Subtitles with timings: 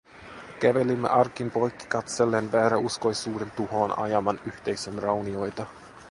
[0.59, 5.65] Kävelimme arkin poikki katsellen vääräuskoisuuden tuhoon ajaman yhteisön raunioita.